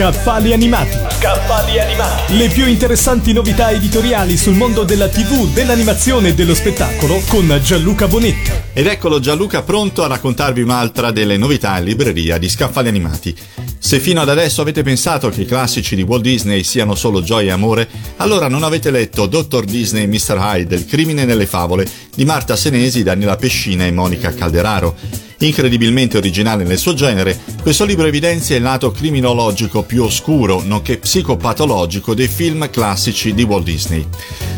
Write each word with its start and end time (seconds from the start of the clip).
Scaffali 0.00 0.54
animati. 0.54 0.96
Scaffali 1.10 1.78
animati. 1.78 2.38
Le 2.38 2.48
più 2.48 2.66
interessanti 2.66 3.34
novità 3.34 3.70
editoriali 3.70 4.38
sul 4.38 4.54
mondo 4.54 4.82
della 4.82 5.10
TV, 5.10 5.52
dell'animazione 5.52 6.28
e 6.28 6.34
dello 6.34 6.54
spettacolo 6.54 7.20
con 7.28 7.60
Gianluca 7.62 8.08
Bonetti. 8.08 8.50
Ed 8.72 8.86
eccolo 8.86 9.20
Gianluca 9.20 9.60
pronto 9.60 10.02
a 10.02 10.06
raccontarvi 10.06 10.62
un'altra 10.62 11.10
delle 11.10 11.36
novità 11.36 11.76
in 11.76 11.84
libreria 11.84 12.38
di 12.38 12.48
Scaffali 12.48 12.88
animati. 12.88 13.36
Se 13.78 14.00
fino 14.00 14.22
ad 14.22 14.30
adesso 14.30 14.62
avete 14.62 14.82
pensato 14.82 15.28
che 15.28 15.42
i 15.42 15.46
classici 15.46 15.94
di 15.94 16.02
Walt 16.02 16.22
Disney 16.22 16.64
siano 16.64 16.94
solo 16.94 17.22
gioia 17.22 17.50
e 17.50 17.52
amore, 17.52 17.86
allora 18.16 18.48
non 18.48 18.62
avete 18.62 18.90
letto 18.90 19.26
Dr. 19.26 19.64
Disney 19.64 20.04
e 20.04 20.06
Mr. 20.06 20.38
Hyde, 20.40 20.76
Il 20.76 20.86
crimine 20.86 21.26
nelle 21.26 21.44
favole 21.44 21.86
di 22.14 22.24
Marta 22.24 22.56
Senesi, 22.56 23.02
Daniela 23.02 23.36
Pescina 23.36 23.84
e 23.84 23.90
Monica 23.90 24.32
Calderaro. 24.32 24.96
Incredibilmente 25.42 26.18
originale 26.18 26.64
nel 26.64 26.76
suo 26.76 26.92
genere, 26.92 27.38
questo 27.62 27.86
libro 27.86 28.06
evidenzia 28.06 28.56
il 28.56 28.62
lato 28.62 28.90
criminologico 28.90 29.82
più 29.82 30.02
oscuro, 30.02 30.62
nonché 30.62 30.98
psicopatologico 30.98 32.12
dei 32.12 32.28
film 32.28 32.68
classici 32.68 33.32
di 33.32 33.42
Walt 33.44 33.64
Disney. 33.64 34.06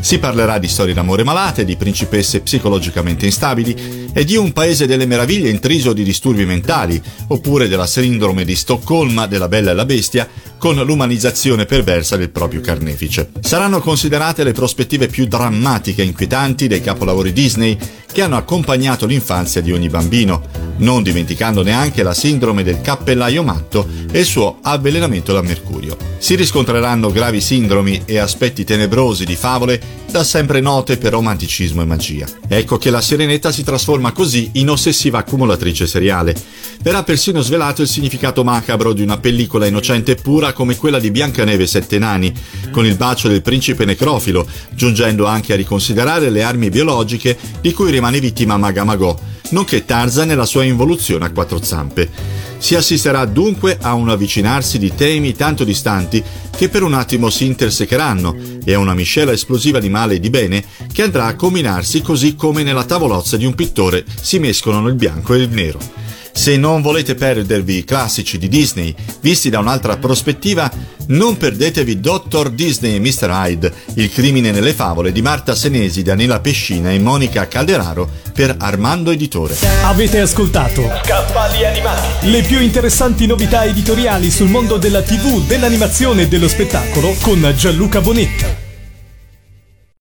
Si 0.00 0.18
parlerà 0.18 0.58
di 0.58 0.66
storie 0.66 0.92
d'amore 0.92 1.22
malate, 1.22 1.64
di 1.64 1.76
principesse 1.76 2.40
psicologicamente 2.40 3.26
instabili 3.26 4.10
e 4.12 4.24
di 4.24 4.34
un 4.34 4.52
paese 4.52 4.86
delle 4.86 5.06
meraviglie 5.06 5.50
intriso 5.50 5.92
di 5.92 6.02
disturbi 6.02 6.44
mentali, 6.44 7.00
oppure 7.28 7.68
della 7.68 7.86
sindrome 7.86 8.44
di 8.44 8.56
Stoccolma 8.56 9.26
della 9.26 9.46
Bella 9.46 9.70
e 9.70 9.74
la 9.74 9.84
Bestia, 9.84 10.28
con 10.62 10.76
l'umanizzazione 10.76 11.64
perversa 11.64 12.16
del 12.16 12.30
proprio 12.30 12.60
carnefice. 12.60 13.32
Saranno 13.40 13.80
considerate 13.80 14.44
le 14.44 14.52
prospettive 14.52 15.08
più 15.08 15.26
drammatiche 15.26 16.02
e 16.02 16.04
inquietanti 16.04 16.68
dei 16.68 16.80
capolavori 16.80 17.32
Disney 17.32 17.76
che 18.12 18.22
hanno 18.22 18.36
accompagnato 18.36 19.04
l'infanzia 19.06 19.60
di 19.60 19.72
ogni 19.72 19.88
bambino, 19.88 20.40
non 20.76 21.02
dimenticando 21.02 21.64
neanche 21.64 22.04
la 22.04 22.14
sindrome 22.14 22.62
del 22.62 22.80
cappellaio 22.80 23.42
matto 23.42 23.88
e 24.12 24.20
il 24.20 24.24
suo 24.24 24.58
avvelenamento 24.62 25.32
da 25.32 25.42
mercurio. 25.42 26.11
Si 26.22 26.36
riscontreranno 26.36 27.10
gravi 27.10 27.40
sindromi 27.40 28.02
e 28.04 28.18
aspetti 28.18 28.62
tenebrosi 28.62 29.24
di 29.24 29.34
favole 29.34 29.80
da 30.08 30.22
sempre 30.22 30.60
note 30.60 30.96
per 30.96 31.10
romanticismo 31.10 31.82
e 31.82 31.84
magia. 31.84 32.28
Ecco 32.46 32.78
che 32.78 32.90
la 32.90 33.00
Sirenetta 33.00 33.50
si 33.50 33.64
trasforma 33.64 34.12
così 34.12 34.50
in 34.52 34.70
ossessiva 34.70 35.18
accumulatrice 35.18 35.84
seriale. 35.88 36.32
Verrà 36.80 37.02
persino 37.02 37.40
svelato 37.40 37.82
il 37.82 37.88
significato 37.88 38.44
macabro 38.44 38.92
di 38.92 39.02
una 39.02 39.18
pellicola 39.18 39.66
innocente 39.66 40.12
e 40.12 40.14
pura 40.14 40.52
come 40.52 40.76
quella 40.76 41.00
di 41.00 41.10
Biancaneve 41.10 41.64
e 41.64 41.66
Sette 41.66 41.98
Nani, 41.98 42.32
con 42.70 42.86
il 42.86 42.94
bacio 42.94 43.26
del 43.26 43.42
principe 43.42 43.84
necrofilo, 43.84 44.46
giungendo 44.70 45.26
anche 45.26 45.54
a 45.54 45.56
riconsiderare 45.56 46.30
le 46.30 46.44
armi 46.44 46.70
biologiche 46.70 47.36
di 47.60 47.72
cui 47.72 47.90
rimane 47.90 48.20
vittima 48.20 48.56
Magamagò, 48.56 49.18
nonché 49.52 49.84
Tarzan 49.84 50.30
e 50.30 50.34
la 50.34 50.44
sua 50.44 50.64
involuzione 50.64 51.24
a 51.24 51.30
quattro 51.30 51.62
zampe. 51.62 52.10
Si 52.58 52.74
assisterà 52.74 53.24
dunque 53.24 53.78
a 53.80 53.94
un 53.94 54.08
avvicinarsi 54.08 54.78
di 54.78 54.94
temi 54.94 55.34
tanto 55.34 55.64
distanti 55.64 56.22
che 56.56 56.68
per 56.68 56.82
un 56.82 56.94
attimo 56.94 57.30
si 57.30 57.46
intersecheranno 57.46 58.36
e 58.64 58.74
a 58.74 58.78
una 58.78 58.94
miscela 58.94 59.32
esplosiva 59.32 59.80
di 59.80 59.88
male 59.88 60.14
e 60.14 60.20
di 60.20 60.30
bene 60.30 60.64
che 60.92 61.02
andrà 61.02 61.26
a 61.26 61.34
combinarsi 61.34 62.02
così 62.02 62.36
come 62.36 62.62
nella 62.62 62.84
tavolozza 62.84 63.36
di 63.36 63.46
un 63.46 63.54
pittore 63.54 64.04
si 64.20 64.38
mescolano 64.38 64.88
il 64.88 64.94
bianco 64.94 65.34
e 65.34 65.38
il 65.38 65.48
nero. 65.50 66.01
Se 66.32 66.56
non 66.56 66.80
volete 66.80 67.14
perdervi 67.14 67.78
i 67.78 67.84
classici 67.84 68.38
di 68.38 68.48
Disney 68.48 68.94
visti 69.20 69.50
da 69.50 69.58
un'altra 69.58 69.96
prospettiva, 69.98 70.70
non 71.08 71.36
perdetevi 71.36 72.00
Dr. 72.00 72.50
Disney 72.50 72.96
e 72.96 73.00
Mr. 73.00 73.28
Hyde, 73.30 73.72
Il 73.94 74.10
crimine 74.10 74.50
nelle 74.50 74.72
favole 74.72 75.12
di 75.12 75.22
Marta 75.22 75.54
Senesi, 75.54 76.02
Daniela 76.02 76.40
Pescina 76.40 76.90
e 76.90 76.98
Monica 76.98 77.46
Calderaro 77.46 78.08
per 78.32 78.56
Armando 78.58 79.10
Editore. 79.10 79.56
Avete 79.82 80.20
ascoltato 80.20 80.82
Scaffali 81.04 81.64
animati. 81.66 82.30
le 82.30 82.42
più 82.42 82.60
interessanti 82.60 83.26
novità 83.26 83.64
editoriali 83.64 84.30
sul 84.30 84.48
mondo 84.48 84.78
della 84.78 85.02
TV, 85.02 85.46
dell'animazione 85.46 86.22
e 86.22 86.28
dello 86.28 86.48
spettacolo 86.48 87.14
con 87.20 87.52
Gianluca 87.56 88.00
Bonetti. 88.00 88.61